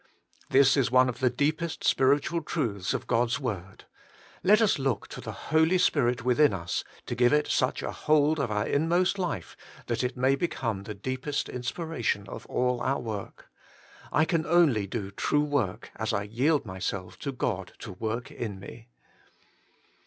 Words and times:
This 0.49 0.75
is 0.75 0.89
one 0.89 1.09
of 1.09 1.19
the 1.19 1.29
deepest 1.29 1.83
spiritual 1.83 2.41
truths 2.41 2.95
of 2.95 3.05
God's 3.05 3.39
word; 3.39 3.85
let 4.41 4.59
us 4.59 4.79
look 4.79 5.07
to 5.09 5.21
the 5.21 5.51
Holy 5.53 5.77
Spirit 5.77 6.25
within 6.25 6.55
us 6.55 6.83
to 7.05 7.13
give 7.13 7.31
it 7.31 7.45
such 7.47 7.83
a 7.83 7.91
hold 7.91 8.39
of 8.39 8.49
our 8.49 8.65
in 8.65 8.87
most 8.89 9.19
life, 9.19 9.55
that 9.85 10.03
it 10.03 10.17
may 10.17 10.33
become 10.35 10.85
the 10.85 10.95
deepest 10.95 11.49
inspiration 11.49 12.25
of 12.27 12.47
all 12.47 12.81
our 12.81 12.99
work. 12.99 13.51
I 14.11 14.25
can 14.25 14.43
only 14.43 14.87
do 14.87 15.11
true 15.11 15.43
work 15.43 15.91
as 15.97 16.13
I 16.13 16.23
yield 16.23 16.65
myself 16.65 17.19
to 17.19 17.31
God 17.31 17.73
to 17.77 17.91
work 17.93 18.31
in 18.31 18.59
me. 18.59 18.87